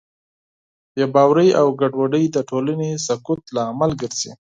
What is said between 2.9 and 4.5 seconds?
د سقوط لامل ګرځي.